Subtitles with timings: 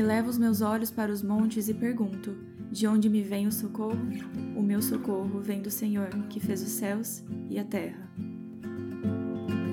[0.00, 2.34] Elevo os meus olhos para os montes e pergunto:
[2.72, 4.00] De onde me vem o socorro?
[4.56, 8.10] O meu socorro vem do Senhor, que fez os céus e a terra.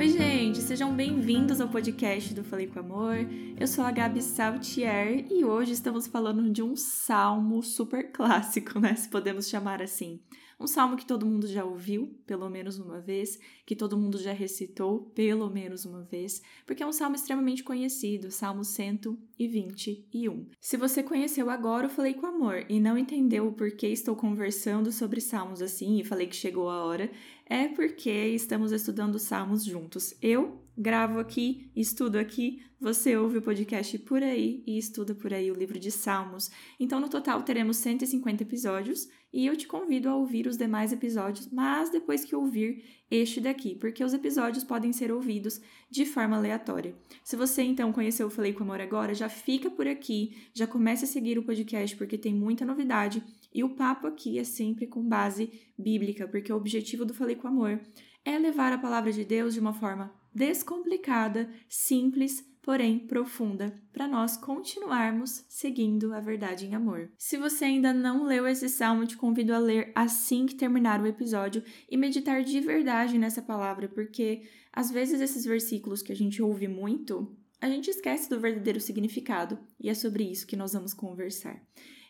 [0.00, 3.18] Oi, gente, sejam bem-vindos ao podcast do Falei com Amor.
[3.60, 8.94] Eu sou a Gabi Saltier e hoje estamos falando de um salmo super clássico, né?
[8.94, 10.22] Se podemos chamar assim.
[10.58, 14.32] Um salmo que todo mundo já ouviu, pelo menos uma vez, que todo mundo já
[14.32, 20.46] recitou, pelo menos uma vez, porque é um salmo extremamente conhecido, Salmo 121.
[20.60, 24.90] Se você conheceu agora, eu falei com amor e não entendeu o porquê estou conversando
[24.90, 27.10] sobre salmos assim e falei que chegou a hora,
[27.46, 30.14] é porque estamos estudando salmos juntos.
[30.22, 35.50] Eu gravo aqui, estudo aqui, você ouve o podcast por aí e estuda por aí
[35.50, 36.50] o livro de Salmos.
[36.78, 41.48] Então, no total, teremos 150 episódios e eu te convido a ouvir os demais episódios,
[41.50, 45.60] mas depois que ouvir este daqui, porque os episódios podem ser ouvidos
[45.90, 46.94] de forma aleatória.
[47.22, 51.04] Se você então conheceu o Falei com Amor agora, já fica por aqui, já comece
[51.04, 55.02] a seguir o podcast porque tem muita novidade e o papo aqui é sempre com
[55.02, 57.80] base bíblica, porque o objetivo do Falei com Amor
[58.24, 64.36] é levar a palavra de Deus de uma forma descomplicada, simples, porém profunda, para nós
[64.36, 67.10] continuarmos seguindo a verdade em amor.
[67.18, 71.06] Se você ainda não leu esse salmo, te convido a ler assim que terminar o
[71.06, 76.42] episódio e meditar de verdade nessa palavra, porque às vezes esses versículos que a gente
[76.42, 80.92] ouve muito, a gente esquece do verdadeiro significado, e é sobre isso que nós vamos
[80.92, 81.58] conversar.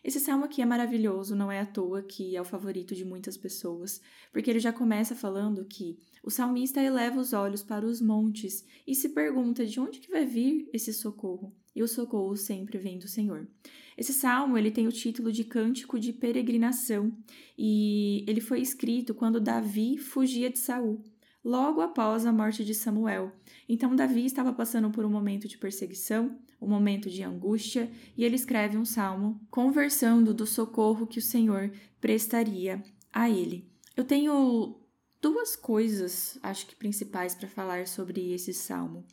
[0.03, 3.37] Esse salmo aqui é maravilhoso, não é à toa que é o favorito de muitas
[3.37, 4.01] pessoas,
[4.33, 8.93] porque ele já começa falando que o salmista eleva os olhos para os montes e
[8.93, 11.55] se pergunta de onde que vai vir esse socorro.
[11.73, 13.47] E o socorro sempre vem do Senhor.
[13.97, 17.17] Esse salmo, ele tem o título de Cântico de Peregrinação
[17.57, 21.01] e ele foi escrito quando Davi fugia de Saul
[21.45, 23.31] logo após a morte de Samuel.
[23.69, 28.35] Então, Davi estava passando por um momento de perseguição, um momento de angústia, e ele
[28.35, 31.71] escreve um salmo conversando do socorro que o Senhor
[32.01, 33.69] prestaria a ele.
[33.95, 34.81] Eu tenho
[35.21, 39.05] duas coisas, acho que principais, para falar sobre esse salmo.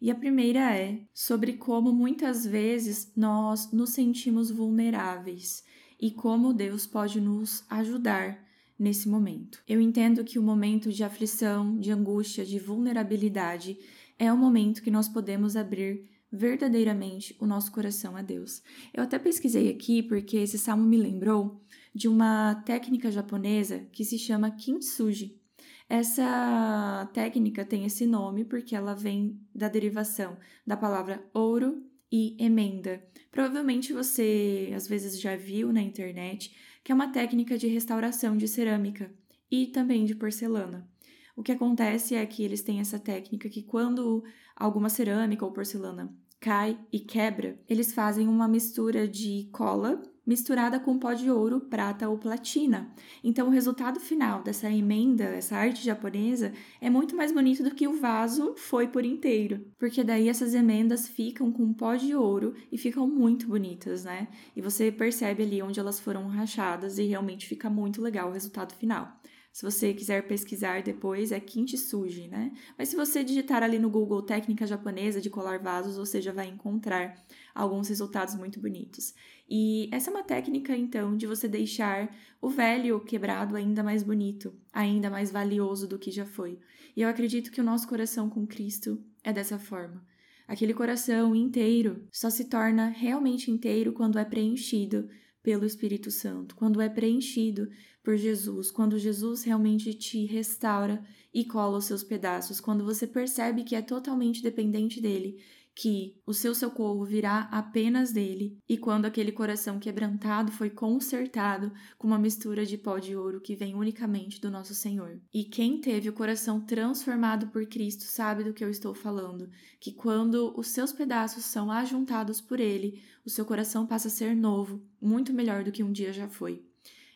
[0.00, 5.64] E a primeira é sobre como muitas vezes nós nos sentimos vulneráveis
[6.00, 8.48] e como Deus pode nos ajudar
[8.80, 9.62] nesse momento.
[9.68, 13.78] Eu entendo que o momento de aflição, de angústia, de vulnerabilidade
[14.18, 18.62] é o momento que nós podemos abrir verdadeiramente o nosso coração a Deus.
[18.94, 21.60] Eu até pesquisei aqui porque esse salmo me lembrou
[21.94, 25.38] de uma técnica japonesa que se chama kintsugi.
[25.86, 33.02] Essa técnica tem esse nome porque ela vem da derivação da palavra ouro e emenda.
[33.30, 38.48] Provavelmente você às vezes já viu na internet que é uma técnica de restauração de
[38.48, 39.12] cerâmica
[39.50, 40.88] e também de porcelana.
[41.36, 44.24] O que acontece é que eles têm essa técnica que quando
[44.56, 50.98] alguma cerâmica ou porcelana cai e quebra, eles fazem uma mistura de cola misturada com
[50.98, 52.90] pó de ouro, prata ou platina.
[53.22, 57.88] Então, o resultado final dessa emenda, essa arte japonesa, é muito mais bonito do que
[57.88, 62.78] o vaso foi por inteiro, porque daí essas emendas ficam com pó de ouro e
[62.78, 64.28] ficam muito bonitas, né?
[64.54, 68.74] E você percebe ali onde elas foram rachadas e realmente fica muito legal o resultado
[68.74, 69.20] final.
[69.52, 72.52] Se você quiser pesquisar depois, é kintsugi, né?
[72.78, 76.46] Mas se você digitar ali no Google técnica japonesa de colar vasos, você já vai
[76.48, 77.14] encontrar
[77.52, 79.12] alguns resultados muito bonitos.
[79.48, 84.54] E essa é uma técnica, então, de você deixar o velho quebrado ainda mais bonito,
[84.72, 86.58] ainda mais valioso do que já foi.
[86.96, 90.04] E eu acredito que o nosso coração com Cristo é dessa forma.
[90.46, 95.08] Aquele coração inteiro só se torna realmente inteiro quando é preenchido
[95.42, 97.68] pelo Espírito Santo, quando é preenchido
[98.02, 101.02] por Jesus, quando Jesus realmente te restaura
[101.32, 105.42] e cola os seus pedaços, quando você percebe que é totalmente dependente dele,
[105.74, 112.06] que o seu socorro virá apenas dele, e quando aquele coração quebrantado foi consertado com
[112.06, 115.20] uma mistura de pó de ouro que vem unicamente do nosso Senhor.
[115.32, 119.48] E quem teve o coração transformado por Cristo sabe do que eu estou falando,
[119.80, 124.34] que quando os seus pedaços são ajuntados por ele, o seu coração passa a ser
[124.36, 126.64] novo, muito melhor do que um dia já foi.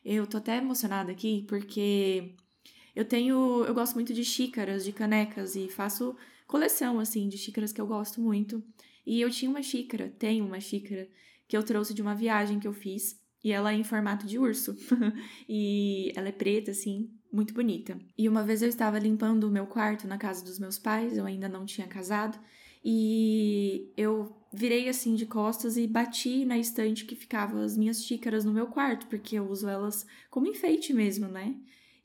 [0.05, 2.34] Eu tô até emocionada aqui porque
[2.94, 6.14] eu tenho, eu gosto muito de xícaras, de canecas e faço
[6.46, 8.62] coleção assim de xícaras que eu gosto muito.
[9.06, 11.08] E eu tinha uma xícara, tenho uma xícara
[11.46, 14.38] que eu trouxe de uma viagem que eu fiz e ela é em formato de
[14.38, 14.75] urso.
[15.46, 17.99] e ela é preta assim, muito bonita.
[18.17, 21.26] E uma vez eu estava limpando o meu quarto na casa dos meus pais, eu
[21.26, 22.38] ainda não tinha casado,
[22.82, 28.44] e eu virei assim de costas e bati na estante que ficavam as minhas xícaras
[28.44, 31.55] no meu quarto, porque eu uso elas como enfeite mesmo, né?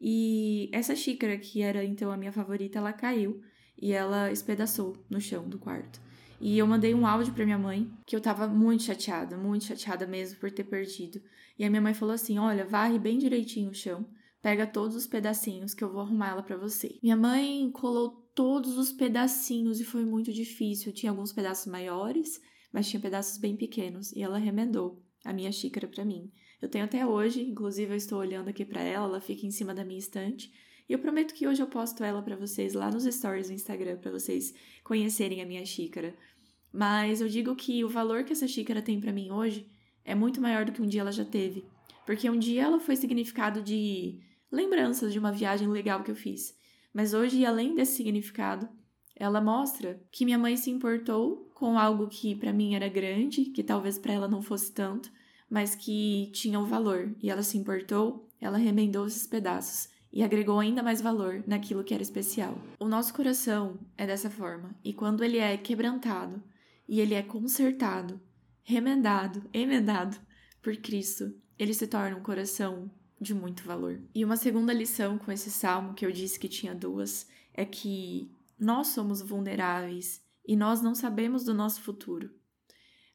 [0.01, 3.41] E essa xícara, que era então a minha favorita, ela caiu
[3.81, 6.01] e ela espedaçou no chão do quarto.
[6.41, 10.07] E eu mandei um áudio para minha mãe, que eu tava muito chateada, muito chateada
[10.07, 11.21] mesmo por ter perdido.
[11.57, 14.05] E a minha mãe falou assim: "Olha, varre bem direitinho o chão,
[14.41, 16.97] pega todos os pedacinhos que eu vou arrumar ela para você".
[17.03, 20.93] Minha mãe colou todos os pedacinhos e foi muito difícil.
[20.93, 22.39] Tinha alguns pedaços maiores,
[22.71, 26.31] mas tinha pedaços bem pequenos e ela remendou a minha xícara para mim.
[26.61, 29.73] Eu tenho até hoje, inclusive eu estou olhando aqui para ela, ela fica em cima
[29.73, 30.51] da minha estante.
[30.87, 33.97] E eu prometo que hoje eu posto ela para vocês lá nos stories do Instagram
[33.97, 34.53] para vocês
[34.83, 36.15] conhecerem a minha xícara.
[36.71, 39.69] Mas eu digo que o valor que essa xícara tem para mim hoje
[40.03, 41.63] é muito maior do que um dia ela já teve,
[42.05, 44.19] porque um dia ela foi significado de
[44.51, 46.57] lembranças de uma viagem legal que eu fiz.
[46.93, 48.67] Mas hoje, além desse significado,
[49.15, 53.63] ela mostra que minha mãe se importou com algo que para mim era grande, que
[53.63, 55.11] talvez para ela não fosse tanto,
[55.49, 60.59] mas que tinha um valor, e ela se importou, ela remendou esses pedaços e agregou
[60.59, 62.57] ainda mais valor naquilo que era especial.
[62.79, 66.41] O nosso coração é dessa forma, e quando ele é quebrantado
[66.87, 68.19] e ele é consertado,
[68.63, 70.17] remendado, emendado
[70.61, 74.01] por Cristo, ele se torna um coração de muito valor.
[74.15, 78.31] E uma segunda lição com esse salmo, que eu disse que tinha duas, é que
[78.57, 82.31] nós somos vulneráveis e nós não sabemos do nosso futuro.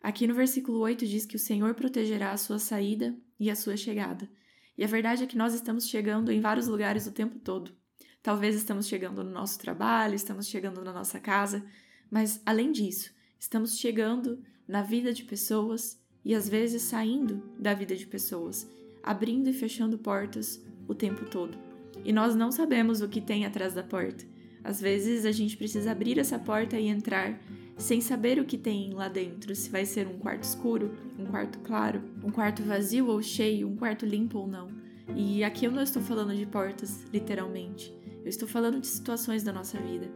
[0.04, 3.74] Aqui no versículo 8 diz que o Senhor protegerá a sua saída e a sua
[3.74, 4.28] chegada.
[4.76, 7.74] E a verdade é que nós estamos chegando em vários lugares o tempo todo.
[8.22, 11.64] Talvez estamos chegando no nosso trabalho, estamos chegando na nossa casa,
[12.10, 17.96] mas além disso, estamos chegando na vida de pessoas e às vezes saindo da vida
[17.96, 18.68] de pessoas
[19.02, 21.56] abrindo e fechando portas o tempo todo.
[22.04, 24.26] E nós não sabemos o que tem atrás da porta.
[24.62, 27.40] Às vezes a gente precisa abrir essa porta e entrar
[27.76, 31.58] sem saber o que tem lá dentro, se vai ser um quarto escuro, um quarto
[31.60, 34.68] claro, um quarto vazio ou cheio, um quarto limpo ou não.
[35.14, 37.94] E aqui eu não estou falando de portas, literalmente.
[38.22, 40.10] Eu estou falando de situações da nossa vida.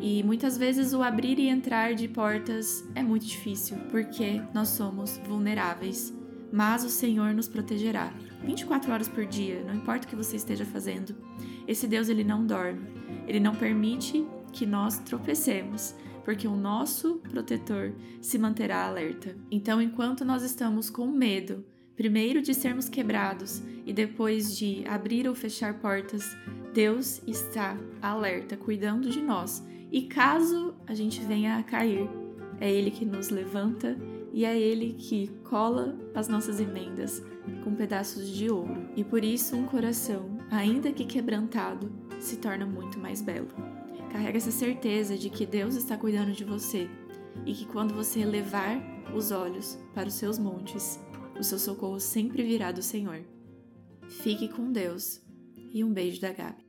[0.00, 5.18] E muitas vezes o abrir e entrar de portas é muito difícil, porque nós somos
[5.26, 6.14] vulneráveis
[6.52, 8.12] mas o Senhor nos protegerá.
[8.44, 11.16] 24 horas por dia, não importa o que você esteja fazendo.
[11.66, 12.86] Esse Deus ele não dorme.
[13.26, 19.36] Ele não permite que nós tropecemos, porque o nosso protetor se manterá alerta.
[19.50, 21.64] Então, enquanto nós estamos com medo,
[21.96, 26.36] primeiro de sermos quebrados e depois de abrir ou fechar portas,
[26.72, 29.64] Deus está alerta, cuidando de nós.
[29.90, 32.08] E caso a gente venha a cair,
[32.60, 33.96] é Ele que nos levanta
[34.32, 37.22] e é Ele que cola as nossas emendas
[37.62, 38.88] com pedaços de ouro.
[38.96, 43.48] E por isso um coração, ainda que quebrantado, se torna muito mais belo.
[44.12, 46.86] Carrega essa certeza de que Deus está cuidando de você
[47.46, 48.76] e que quando você levar
[49.14, 51.00] os olhos para os seus montes,
[51.38, 53.24] o seu socorro sempre virá do Senhor.
[54.06, 55.22] Fique com Deus
[55.72, 56.61] e um beijo da Gabi.